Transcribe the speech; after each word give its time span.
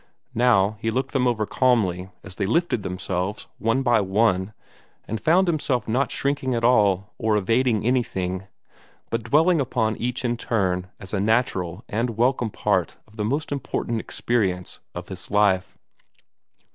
Now 0.33 0.77
he 0.79 0.89
looked 0.89 1.11
them 1.11 1.27
over 1.27 1.45
calmly 1.45 2.09
as 2.23 2.33
they 2.33 2.47
lifted 2.47 2.81
themselves, 2.81 3.45
one 3.59 3.83
by 3.83 4.01
one, 4.01 4.53
and 5.07 5.21
found 5.21 5.47
himself 5.47 5.87
not 5.87 6.09
shrinking 6.09 6.55
at 6.55 6.63
all, 6.63 7.13
or 7.19 7.35
evading 7.37 7.85
anything, 7.85 8.47
but 9.11 9.21
dwelling 9.21 9.61
upon 9.61 9.95
each 9.97 10.25
in 10.25 10.37
turn 10.37 10.89
as 10.99 11.13
a 11.13 11.19
natural 11.19 11.83
and 11.87 12.17
welcome 12.17 12.49
part 12.49 12.97
of 13.05 13.15
the 13.15 13.23
most 13.23 13.51
important 13.51 13.99
experience 13.99 14.79
of 14.95 15.09
his 15.09 15.29
life. 15.29 15.77